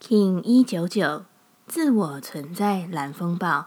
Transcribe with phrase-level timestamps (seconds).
[0.00, 1.24] King 一九九，
[1.66, 3.66] 自我存在蓝风暴，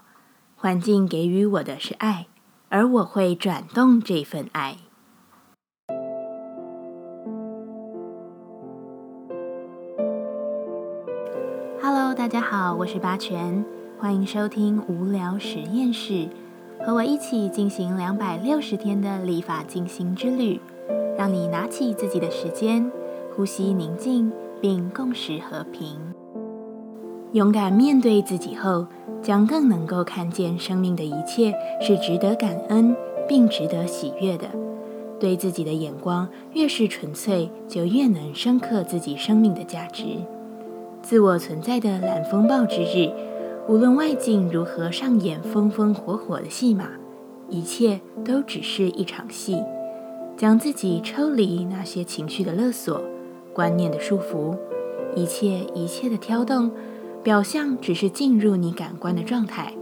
[0.55, 2.25] 环境给予我的是爱，
[2.69, 4.77] 而我会转动这份爱。
[11.79, 13.63] Hello，大家好，我是八全，
[13.99, 16.27] 欢迎收听无聊实验室，
[16.83, 20.59] 和我一起进行两百六十天的立法进行之旅，
[21.15, 22.91] 让你拿起自己的时间，
[23.35, 26.12] 呼吸宁静，并共识和平。
[27.33, 28.85] 勇敢面对自己后，
[29.19, 31.51] 将更能够看见生命的一切
[31.81, 32.95] 是值得感恩
[33.27, 34.45] 并值得喜悦的。
[35.19, 40.03] 对自己的眼光越是纯粹，就越能深刻自己生命的价值。
[41.01, 43.09] 自我存在的蓝风暴之日，
[43.67, 46.87] 无论外境如何上演风风火火的戏码，
[47.49, 49.57] 一切都只是一场戏。
[50.37, 53.01] 将自己抽离那些情绪的勒索、
[53.53, 54.55] 观念的束缚，
[55.15, 56.69] 一切一切的挑动。
[57.23, 59.73] 表象只是进入你感官的状态，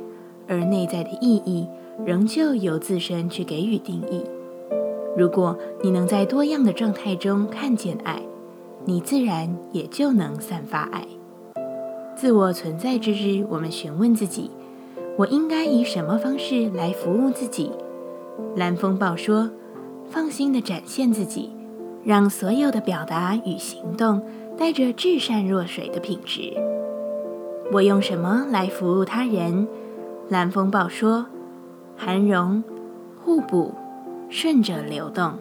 [0.47, 1.67] 而内在的意义
[2.05, 4.21] 仍旧由自身去给予定义。
[5.17, 8.21] 如果你能在多样的状态中看见爱，
[8.85, 11.07] 你自然也就能散发爱。
[12.15, 14.51] 自我存在之日，我们询问自己：
[15.17, 17.71] 我应该以什么方式来服务自己？
[18.55, 19.49] 蓝风暴说：
[20.07, 21.49] 放心地展现自己，
[22.03, 24.21] 让所有的表达与行动
[24.55, 26.53] 带着至善若水的品质。
[27.73, 29.65] 我用什么来服务他人？
[30.27, 31.25] 蓝风暴说
[31.95, 32.61] ：“涵容、
[33.23, 33.73] 互补、
[34.29, 35.31] 顺着流动。”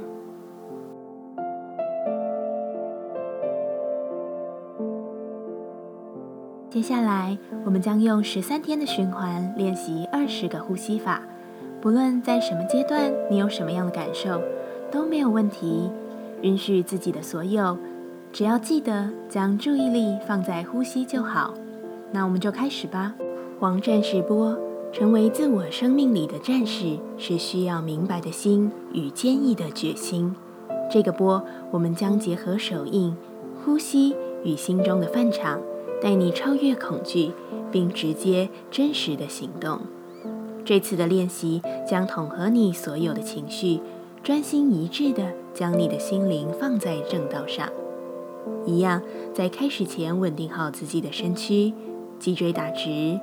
[6.70, 11.20] 接下来，我们将用十三天的循环练习二十个呼吸法。
[11.80, 14.40] 不论在什么阶段，你有什么样的感受，
[14.88, 15.90] 都没有问题。
[16.42, 17.76] 允许自己的所有，
[18.32, 21.52] 只要记得将注意力放在呼吸就好。
[22.12, 23.14] 那我们就开始吧。
[23.60, 24.58] 王战士波，
[24.92, 30.34] 成为自我生命里的战士，是需要明白的心与坚毅的决心。
[30.90, 33.14] 这个波，我们将结合手印、
[33.64, 35.60] 呼吸与心中的范场，
[36.02, 37.32] 带你超越恐惧，
[37.70, 39.80] 并直接真实的行动。
[40.64, 43.80] 这次的练习将统合你所有的情绪，
[44.22, 47.68] 专心一致的将你的心灵放在正道上。
[48.66, 51.72] 一样，在开始前稳定好自己的身躯。
[52.20, 53.18] 脊椎打直，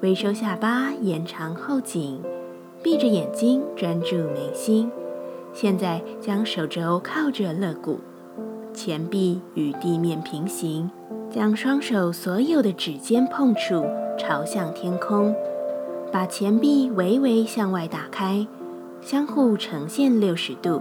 [0.00, 2.18] 微收下巴，延长后颈，
[2.82, 4.90] 闭着眼睛专注眉心。
[5.52, 7.98] 现在将手肘靠着肋骨，
[8.72, 10.90] 前臂与地面平行，
[11.30, 13.84] 将双手所有的指尖碰触
[14.18, 15.34] 朝向天空，
[16.10, 18.46] 把前臂微微向外打开，
[19.02, 20.80] 相互呈现六十度。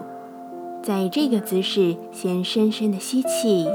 [0.81, 3.67] 在这个姿势，先深深的吸气。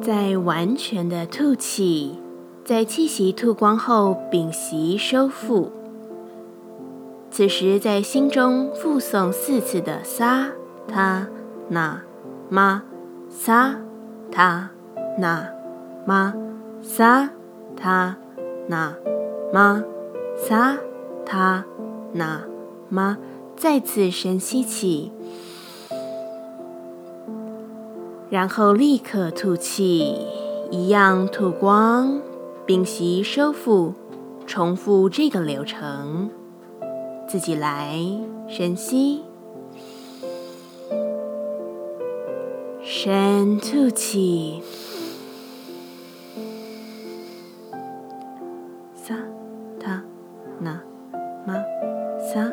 [0.00, 2.18] 在完全的吐气，
[2.64, 5.70] 在气息吐光后屏息收腹。
[7.30, 10.48] 此时在心中复诵四次的萨
[10.86, 11.28] 他
[11.68, 12.02] 那
[12.48, 12.82] 玛
[13.28, 13.76] 萨
[14.30, 14.70] 他
[15.18, 15.46] 那
[16.06, 16.32] 玛
[16.80, 17.28] 萨
[17.76, 18.16] 他
[18.68, 18.94] 那
[19.52, 19.84] 玛
[20.36, 20.78] 萨
[21.26, 21.64] 他
[22.12, 22.42] 那
[22.88, 23.18] 玛，
[23.56, 25.12] 再次深吸气。
[28.30, 30.14] 然后立刻吐气，
[30.70, 32.20] 一样吐光，
[32.66, 33.94] 屏息收腹，
[34.46, 36.30] 重复这个流程。
[37.26, 37.98] 自己来，
[38.46, 39.22] 深吸，
[42.82, 44.62] 深吐气。
[48.94, 49.14] 撒
[49.80, 50.02] 他
[50.58, 50.78] 那
[51.46, 51.54] 玛
[52.32, 52.52] 撒